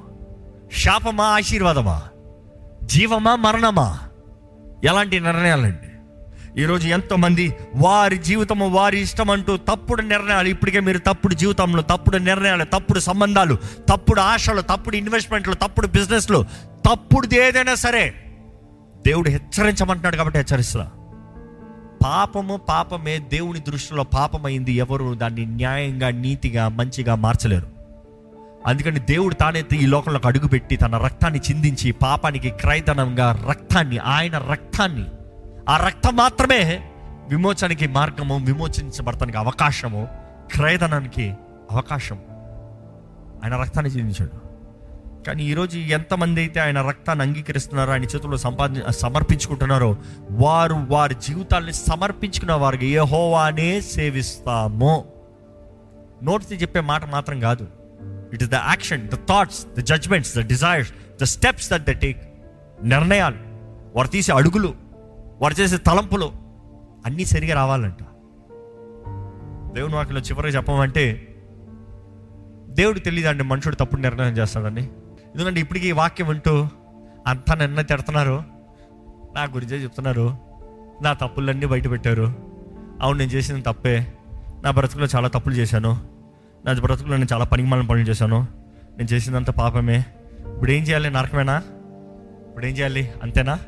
[0.78, 2.02] శాపమా ఆశీర్వాదమా?
[2.85, 3.98] జీవమా మరణమా?
[4.85, 5.89] ఎలాంటి నిర్ణయాలండి?
[6.58, 12.64] ఈరోజు ఎంతోమంది వారి జీవితము వారి ఇష్టం అంటూ తప్పుడు నిర్ణయాలు ఇప్పటికే మీరు తప్పుడు జీవితంలో తప్పుడు నిర్ణయాలు
[12.64, 13.54] తప్పుడు సంబంధాలు
[13.88, 16.44] తప్పుడు ఆశలు తప్పుడు ఇన్వెస్ట్మెంట్లు తప్పుడు బిజినెస్లు
[16.90, 18.14] తప్పుడుది ఏదైనా సరే
[19.06, 20.90] దేవుడు హెచ్చరించమంటున్నాడు కాబట్టి హెచ్చరిస్తా
[22.04, 27.66] పాపము పాపమే దేవుని దృష్టిలో పాపమైంది ఎవరు దాన్ని న్యాయంగా నీతిగా మంచిగా మార్చలేరు.
[28.66, 35.04] అందుకని దేవుడు తానైతే ఈ లోకంలోకి అడుగుపెట్టి తన రక్తాన్ని చిందించి పాపానికి క్రైతనంగా రక్తాన్ని ఆయన రక్తాన్ని
[35.70, 36.90] ఆ రక్తం మాత్రమే
[37.28, 40.09] విమోచనకి మార్గము విమోచించబడటానికి అవకాశము
[40.54, 41.35] క్రయధనానికి
[41.70, 42.18] అవకాశం
[43.44, 44.30] ఆయన రక్తాన్ని జీవించాడు.
[45.24, 49.96] కానీ ఈరోజు ఎంతమంది అయితే ఆయన రక్తాన్ని అంగీకరిస్తున్నారో ఆయన చేతుల్లో సంపాది సమర్పించుకుంటున్నారో
[50.30, 55.04] వారు వారి జీవితాల్ని సమర్పించుకున్న వారికి యెహోవానే సేవిస్తాము.
[56.22, 57.66] నోటితో చెప్పే మాట మాత్రం కాదు.
[58.33, 62.22] It is the action the thoughts the judgements the desires the steps that they take
[62.85, 63.37] నిర్ణయాలు
[63.96, 64.89] వారు తీసే అడుగులు.
[65.40, 66.33] వాడు చేసే తలంపులు
[67.07, 68.03] అన్నీ సరిగా రావాలంట.
[69.74, 71.26] దేవుని వాక్యలో చివరికి చెప్పమంటే
[72.68, 74.83] దేవుడు తెలియదండి మనుషుడు తప్పుడు నిర్ణయం చేస్తాడని.
[75.35, 76.68] ఎందుకంటే ఇప్పటికీ ఈ వాక్యం వింటూ
[77.26, 78.42] అంతా నిన్న తిడుతున్నారు.
[79.35, 80.37] నా గురించే చెప్తున్నారు.
[81.03, 82.35] నా తప్పులన్నీ బయట పెట్టారు.
[83.00, 84.12] అవును నేను చేసిన తప్పే.
[84.62, 86.00] నా బ్రతుకులో చాలా తప్పులు చేశాను.
[86.64, 88.46] నా బ్రతుకులో నేను చాలా పనికిమాలిన పనులు చేశాను.
[88.98, 90.05] నేను చేసినంత పాపమే.
[90.55, 91.11] ఇప్పుడు ఏం చేయాలి?
[91.11, 91.62] నరకమేనా?
[92.48, 93.11] ఇప్పుడు ఏం చేయాలి?
[93.22, 93.59] అంతేనా?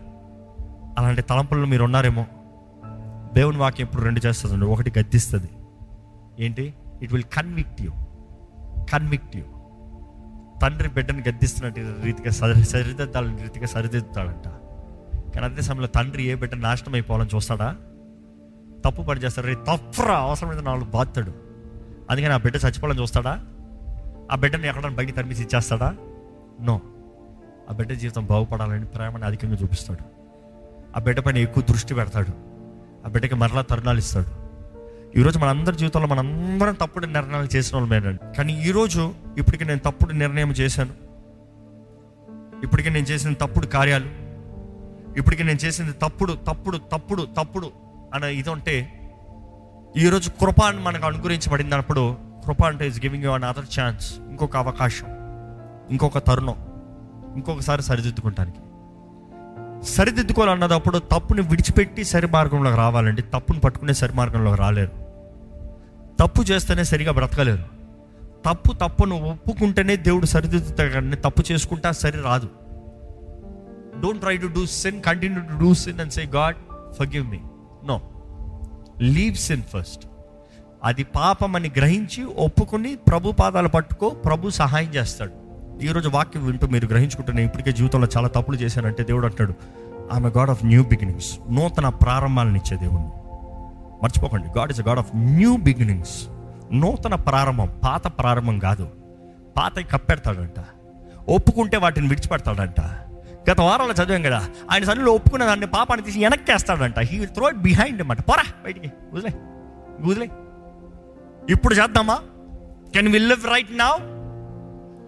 [0.99, 2.27] అలాంటి తలంపులు మీరు ఉన్నారేమో?
[3.35, 5.51] దేవుని వాక్యం ఇప్పుడు రెండు చేస్తుంది ఒకటి గద్దిస్తుంది.
[6.41, 6.75] ఏంటి?
[7.03, 7.93] It will convict you
[8.93, 9.45] convict you
[10.63, 14.49] తండ్రి బిడ్డని గద్దిస్తున్నట్టు రీతిగా సరి సరిదిద్దాలని రీతిగా సరిదిద్దుతాడంట.
[15.35, 17.77] కానీ అదే సమయంలో తండ్రి ఏ బిడ్డ నాశనం అయిపోవాలని చూస్తాడా?
[18.85, 19.47] తప్పు పని చేస్తాడు.
[19.47, 21.33] రే తప్పురా అవసరమైతే నాలుగు బాధతాడు.
[22.11, 23.47] అందుకని ఆ బిడ్డ చచ్చిపోవాలని చూస్తాడా?
[24.33, 25.97] ఆ బిడ్డని ఎక్కడైనా బయట తరిమిసి ఇచ్చేస్తాడా?
[26.61, 26.81] నో.
[27.71, 30.12] ఆ బిడ్డ జీవితం బాగుపడాలని ప్రేమను అధికంగా చూపిస్తాడు.
[30.97, 32.33] ఆ బిడ్డ పైన ఎక్కువ దృష్టి పెడతాడు.
[33.07, 34.31] ఆ బిడ్డకి మరలా తరుణాలు ఇస్తాడు.
[35.19, 40.51] ఈరోజు మన అందరి జీవితంలో మనందరం తప్పుడు నిర్ణయాలు చేసిన వాళ్ళమేనండి కానీ ఈరోజు ఇప్పటికి నేను తప్పుడు నిర్ణయం
[40.51, 40.95] చేశాను.
[42.65, 44.11] ఇప్పటికి నేను చేసిన తప్పుడు కార్యాలు
[45.19, 47.71] ఇప్పటికి నేను చేసింది తప్పుడు తప్పుడు తప్పుడు తప్పుడు
[48.15, 48.77] అనే ఇది ఉంటే
[49.97, 55.09] ఈరోజు కృప అని మనకు అనుగ్రహించబడినప్పుడు కృప అంటే is giving you another chance ఇంకొక అవకాశం
[55.91, 56.57] ఇంకొక తరుణం
[57.35, 58.61] ఇంకొకసారి సరిదిద్దుకుంటానికి.
[59.85, 63.23] సరిదిద్దుకోవాలన్నదప్పుడు తప్పుని విడిచిపెట్టి సరి మార్గంలోకి రావాలండి.
[63.23, 64.91] తప్పును పట్టుకునే సరి మార్గంలోకి రాలేరు.
[66.21, 67.65] తప్పు చేస్తేనే సరిగా బ్రతకలేరు.
[68.47, 72.49] తప్పు తప్పును ఒప్పుకుంటేనే దేవుడు సరిదిద్దుతాడు కానీ తప్పు చేసుకుంటా సరి రాదు.
[74.01, 76.57] Don't try to do sin continue to do sin and say God
[76.99, 77.39] forgive me
[77.85, 78.01] no
[79.01, 80.07] leave sin first
[80.85, 85.42] అది పాపం అని గ్రహించి ఒప్పుకొని ప్రభు పాదాలు పట్టుకో ప్రభు సహాయం చేస్తాడు.
[85.83, 89.55] ఈరోజు వాక్యం వింటూ మీరు గ్రహించుకుంటున్న ఇప్పటికే జీవితంలో చాలా తప్పులు చేశానంటే దేవుడు అంటాడు
[90.13, 93.23] ఆమె గాడ్ ఆఫ్ న్యూ బిగినింగ్స్ నూతన ప్రారంభాలను ఇచ్చే దేవుడు.
[94.05, 94.59] మర్చిపోకండి.
[94.59, 96.29] God is a God of new beginnings
[96.73, 98.89] నూతన ప్రారంభం పాత ప్రారంభం కాదు.
[99.57, 100.65] పాత కప్పెడతాడంట.
[101.29, 102.81] ఒప్పుకుంటే వాటిని విడిచిపెడతాడంట.
[103.51, 106.99] గత వారాల చదివాం కదా ఆయన సన్నిలో ఒప్పుకున్న దాన్ని పాపాన్ని తీసి వెనక్కేస్తాడంట.
[106.99, 109.39] He will throw it behind అన్నమాట పోరా బయటికి వదిలే
[110.01, 110.31] వదిలే.
[111.51, 112.19] ఇప్పుడు చేద్దామా?
[112.95, 113.97] Can will leave right now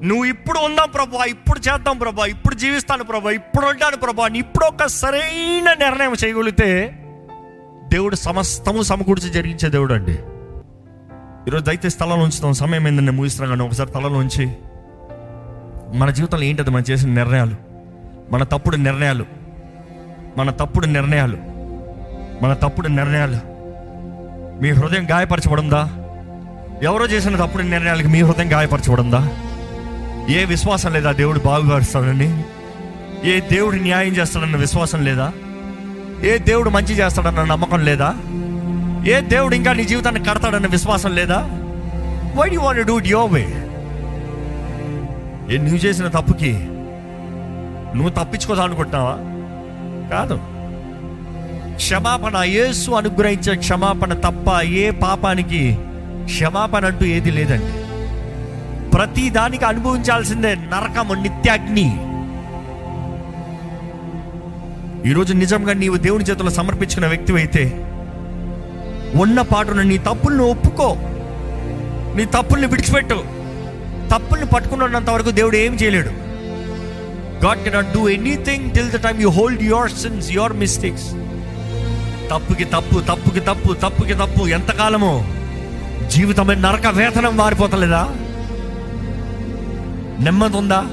[0.03, 4.65] నువ్వు ఇప్పుడు ఉందాం ప్రభా ఇప్పుడు చేద్దాం ప్రభా ఇప్పుడు జీవిస్తాను ప్రభా ఇప్పుడు ఉంటాను ప్రభా అని ఇప్పుడు
[4.65, 6.99] ఒక సరైన నిర్ణయం చేయగలిగితే
[7.89, 10.19] దేవుడు సమస్తము సమకూర్చి జరిగించే దేవుడు అండి
[11.49, 14.47] ఈరోజు అయితే స్థలంలో ఉంచుతాం సమయం ఏందని నేను కానీ ఒకసారి తలలో ఉంచి
[15.95, 17.57] మన జీవితంలో ఏంటది మనం చేసిన నిర్ణయాలు
[18.31, 19.25] మన తప్పుడు నిర్ణయాలు
[20.37, 21.37] మన తప్పుడు నిర్ణయాలు
[22.43, 23.39] మన తప్పుడు నిర్ణయాలు
[24.63, 25.89] మీ హృదయం గాయపరచబడుందా?
[26.83, 29.29] ఎవరో చేసిన తప్పుడు నిర్ణయాలకి మీ హృదయం గాయపరచబడుందా?
[30.29, 32.43] ఏ విశ్వాసం లేదా దేవుడు బాగుపరుస్తాడని
[33.25, 35.33] ఏ దేవుడు న్యాయం చేస్తాడన్న విశ్వాసం లేదా?
[36.25, 38.15] ఏ దేవుడు మంచి చేస్తాడన్న నమ్మకం లేదా?
[39.07, 41.37] ఏ దేవుడు ఇంకా నీ జీవితాన్ని కడతాడన్న విశ్వాసం లేదా?
[42.37, 43.41] Why you want do yo your way
[45.55, 46.53] ఏ నువ్వు చేసిన తప్పుకి
[47.97, 49.17] నువ్వు తప్పించుకోదానుకుంటున్నావా?
[50.11, 50.41] కాదు.
[51.77, 55.79] క్షమాపణ యేసు అనుగ్రహించే క్షమాపణ తప్ప ఏ పాపానికి
[56.25, 57.84] క్షమాపణ అంటూ ఏది లేదండి.
[58.95, 61.87] ప్రతి దానికి అనుభవించాల్సిందే నరకము నిత్యాగ్ని.
[65.11, 67.65] ఈరోజు నిజంగా నీవు దేవుని చేతుల్లో సమర్పించుకున్న వ్యక్తి అయితే
[69.15, 70.97] ఉన్న పాటున నీ తప్పుల్ని ఒప్పుకో.
[72.17, 73.25] నీ తప్పుల్ని విడిచిపెట్టు.
[74.15, 76.11] తప్పుల్ని పట్టుకున్నంత వరకు దేవుడు ఏం చేయలేడు.
[77.45, 81.11] God cannot do anything till the time you hold your sins your mistakes
[82.31, 84.47] తప్పుకి తప్పు తప్పుకి తప్పు తప్పుకి తప్పు.
[84.47, 85.35] ఎంతకాలము
[86.13, 88.17] జీవితమే నరక వేతనం మారిపోతలేదా?
[90.21, 90.85] నెమ్మది ఉందా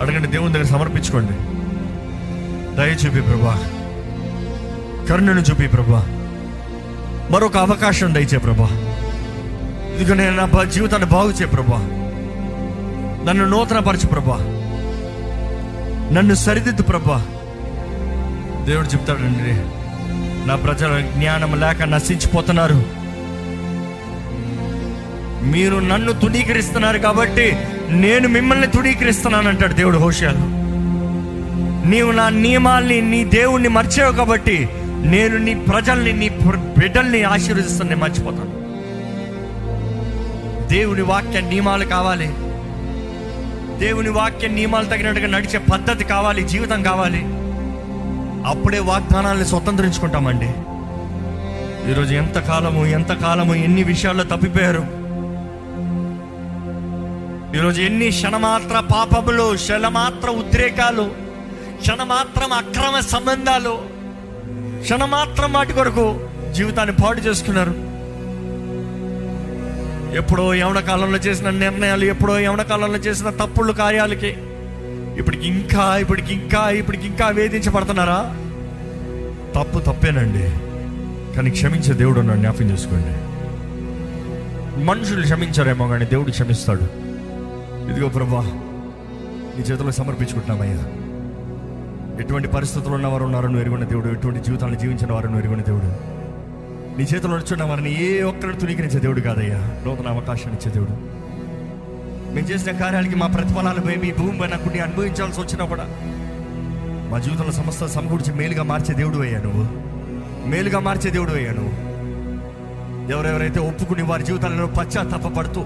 [0.00, 1.32] అడగండి దేవుని దగ్గర సమర్పించుకోండి.
[2.76, 3.58] దయ చూపి ప్రభా.
[5.08, 6.06] కరుణను చూపి ప్రభా.
[7.30, 8.68] మరొక అవకాశం దయచే ప్రభా.
[10.00, 11.78] ఇదిగో నేను నా జీవితాన్ని బాగుచే ప్రభా.
[13.24, 14.36] నన్ను నూతనపరచు ప్రభా.
[16.12, 17.26] నన్ను సరిదిద్దు ప్రభా.
[18.64, 19.80] దేవుడు చెప్తాడండి
[20.48, 22.99] నా ప్రజల జ్ఞానం లేక నశించిపోతున్నారు.
[25.42, 27.56] మీరు నన్ను తుడీకరిస్తున్నారు కాబట్టి
[27.88, 30.60] నేను మిమ్మల్ని తుణీకరిస్తున్నాను అంటాడు దేవుడు హోషాలు.
[31.88, 38.60] నీవు నా నియమాల్ని నీ దేవుణ్ణి మర్చావు కాబట్టి నేను నీ ప్రజల్ని నీ బిడ్డల్ని ఆశీర్వదిస్తాను నేను మర్చిపోతాను.
[40.68, 42.26] దేవుని వాక్య నియమాలు కావాలి.
[43.78, 47.22] దేవుని వాక్య నియమాలు తగినట్టుగా నడిచే పద్ధతి కావాలి జీవితం కావాలి.
[48.46, 50.52] అప్పుడే వాగ్దానాన్ని స్వతంత్రించుకుంటామండి.
[51.92, 53.10] ఈరోజు ఎంత ఎంతకాలము ఎంత
[53.56, 54.99] ఎన్ని విషయాల్లో తప్పిపోయారు?
[57.56, 61.10] ఈరోజు ఎన్ని క్షణమాత్ర పాపములు క్షణమాత్ర ఉద్రేకాలు
[61.80, 63.80] క్షణమాత్రం అక్రమ సంబంధాలు
[64.82, 67.70] క్షణమాత్రం వాటి కొరకు జీవితాన్ని పాడు చేసుకున్నారు.
[70.16, 74.36] ఎప్పుడో యవన కాలంలో చేసిన నిర్ణయాలు ఎప్పుడో యవన కాలంలో చేసిన తప్పుళ్ళు కార్యాలకి
[75.18, 78.36] ఇప్పటికి ఇంకా ఇప్పటికి ఇంకా ఇప్పటికి ఇంకా వేధించబడుతున్నారా?
[79.54, 80.46] తప్పు తప్పేనండి.
[81.36, 83.14] కానీ క్షమించే దేవుడు నన్ను జ్ఞాపం చేసుకోండి.
[84.84, 87.09] మనుషులు క్షమించారేమో కానీ దేవుడు క్షమిస్తాడు.
[87.90, 88.42] ఇదిగో ప్రభా
[89.56, 90.76] నీ చేతిలో సమర్పించుకుంటున్నామయ్యా.
[92.20, 95.86] ఎటువంటి పరిస్థితులు ఉన్నవారు ఉన్నారో నువ్వు ఎరుగున్న దేవుడు ఎటువంటి జీవితాలను జీవించిన వారు నువ్వు ఎరుగున్న దేవుడు.
[96.98, 99.58] నీ చేతిలో నడుచున్న వారిని ఏ ఒక్కరిని తునీకరించే దేవుడు కాదయ్యా.
[99.86, 100.92] నూతన అవకాశాన్ని ఇచ్చే దేవుడు.
[102.34, 105.84] మేము చేసిన కార్యాలకి మా ప్రతిఫలాలు మేము ఈ భూమి పైన కొన్ని అనుభవించాల్సి వచ్చినా కూడా
[107.10, 109.68] మా జీవితంలో సమస్త సమకూర్చి మేలుగా మార్చే దేవుడు అయ్యా నువ్వు.
[110.48, 111.90] మేలుగా మార్చే దేవుడు అయ్యా నువ్వు.
[113.12, 115.64] ఎవరెవరైతే ఒప్పుకుని వారి జీవితాలను పశ్చాత్తాపడుతూ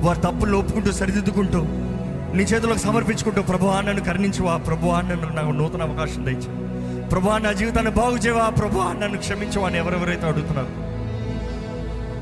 [0.00, 1.64] వారి తప్పులు ఒప్పుకుంటూ సరిదిద్దుకుంటూ
[2.36, 6.66] నీ చేతులకు సమర్పించుకుంటూ ప్రభు నన్ను కరుణించువా ప్రభు నన్ను నాకు నూతన అవకాశం దయచు.
[7.08, 10.86] ప్రభు నా జీవితాన్ని బాగు చేయవా ప్రభు నన్ను క్షమించవా అని ఎవరెవరైతే అడుగుతున్నారు.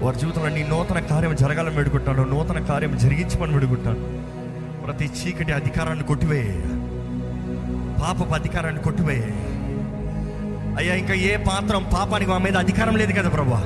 [0.04, 4.24] వారి జీవితంలో నీ నూతన కార్యం జరగాలని వేడుకుంటాను నూతన కార్యం జరిగించమని వేడుకుంటాను.
[4.84, 6.60] ప్రతి చీకటి అధికారాన్ని కొట్టివేయ.
[8.02, 9.22] పాపపు అధికారాన్ని కొట్టివేయ.
[10.78, 13.64] అయ్యా ఇంకా ఏ పాత్రం పాపానికి మా మీద అధికారం లేదు కదా ప్రభా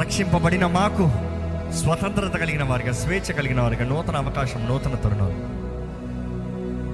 [0.00, 1.10] రక్షింపబడిన మాకు
[1.74, 5.64] స్వతంత్రత కలిగిన వారిగా స్వేచ్ఛ కలిగిన వారిగా నూతన అవకాశం నూతన తరుణాలు.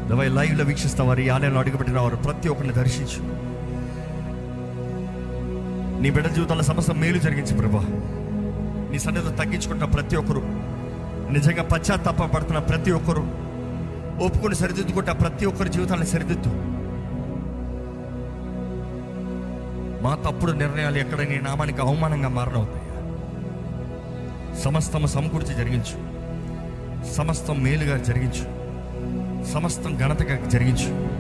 [0.09, 3.23] దవై లైవ్లో వీక్షిస్తున్న వారు ఈ ఆలయంలో అడుగుపెట్టిన వారు ప్రతి ఒక్కరిని దర్శించు.
[6.01, 7.81] నీ బిడ్డ జీవితంలో సమస్త మేలు జరిగించు ప్రభా.
[8.91, 10.41] నీ సన్నిధిలో తగ్గించుకుంటున్న ప్రతి ఒక్కరు.
[11.33, 13.23] నిజంగా పశ్చాత్తాప పడుతున్న ప్రతి ఒక్కరు.
[14.25, 16.53] ఒప్పుకొని సరిదిద్దుకుంటా ప్రతి ఒక్కరి జీవితాన్ని సరిదిద్దు.
[20.03, 22.80] మా తప్పుడు నిర్ణయాలు ఎక్కడ నీ నామానికి అవమానంగా మారనవుతాయి.
[24.65, 26.21] సమస్తము సమకూర్చి జరిగించు.
[27.15, 28.61] సమస్తం మేలుగా జరిగించు.
[29.53, 31.11] సమస్తం ఘనతగా జరిగించు.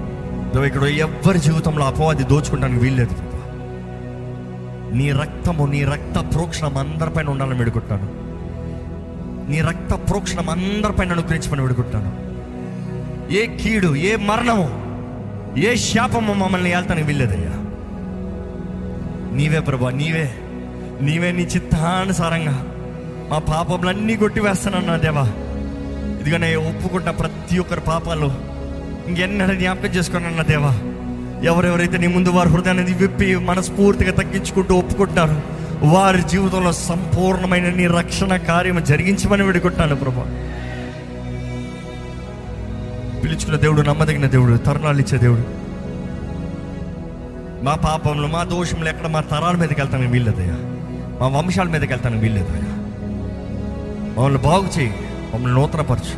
[0.65, 3.15] ఇక్కడ ఎవ్వరి జీవితంలో అపవాది దోచుకుంటానికి వీల్లేదు.
[4.95, 8.21] నీ రక్తము నీ రక్త ప్రోక్షణం అందరిపైన ఉండాలని వేడుకుంటాను
[9.51, 12.31] నీ రక్త ప్రోక్షణం అందరిపైన అనుగ్రహించమని వేడుకుంటాను
[13.33, 14.91] ఏ కీడు ఏ మరణము
[15.59, 17.51] ఏ శాపము మమ్మల్ని వెళ్తానికి వీల్లేదయ్యా.
[19.37, 20.35] నీవే ప్రభా నీవే.
[21.03, 22.70] నీవే నీ చిత్తానుసారంగా
[23.31, 25.25] మా పాపములన్నీ కొట్టివేస్తానన్నా వేస్తానన్నా దేవా.
[26.21, 28.31] ఇదిగో నేను ఒప్పుకుంటా ప్రతి ఒక్కరి పాపాలు
[29.09, 30.73] ఇంకెన్నడ జ్ఞాపకం చేసుకున్నా దేవా.
[31.45, 35.37] ఎవరెవరైతే నీ ముందు వారి హృదయాన్ని విప్పి మనస్ఫూర్తిగా తగ్గించుకుంటూ ఒప్పుకుంటారు
[35.83, 40.27] వారి జీవితంలో సంపూర్ణమైన నీ రక్షణ కార్యం జరిగించమని విడుకుంటాను ప్రభా.
[43.23, 45.45] పిలుచుకున్న దేవుడు నమ్మదగిన దేవుడు తరుణాలు ఇచ్చే దేవుడు.
[47.65, 50.55] మా పాపంలో మా దోషంలో ఎక్కడ మా తరాల మీదకి వెళ్తాను వీళ్ళదయ్యా
[51.21, 52.70] మా వంశాల మీదకి వెళ్తాను వీళ్ళదయ్యా
[54.21, 54.95] మమ్మల్ని బాగు చేయి.
[55.35, 56.15] మమ్మల్ని నూతనపరచు.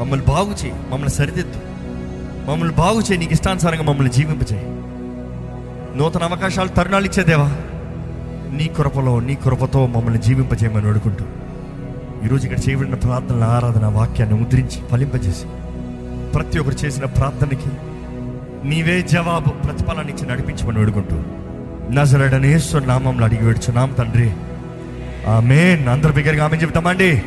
[0.00, 0.72] మమ్మల్ని బాగు చేయి.
[0.72, 1.60] మమ్మల్ని సరిదిద్దు.
[2.50, 3.18] మమ్మల్ని బాగు చేయి.
[3.18, 4.64] నీకు ఇష్టానుసారంగా మమ్మల్ని జీవింపచేయి
[5.98, 7.46] నూతన అవకాశాలు తరుణాలు ఇచ్చేదేవా
[8.52, 11.24] నీ కృపలో నీ కృపతో మమ్మల్ని జీవింపజేయమని అడుగుంటూ
[12.24, 15.44] ఈరోజు ఇక్కడ చేయబడిన ప్రార్థనల ఆరాధన వాక్యాన్ని ముద్రించి ఫలింపజేసి
[16.34, 17.70] ప్రతి ఒక్కరు చేసిన ప్రార్థనకి
[18.68, 21.16] నీవే జవాబు ప్రతిఫలాన్ని ఇచ్చి నడిపించమని వేడుకుంటూ
[21.90, 24.30] నజరడనేశ్వర నామంలో అడిగి నామ తండ్రి.
[25.26, 27.22] ఆమె అందరి బిగ్గరగా ఆమె చెప్తామండి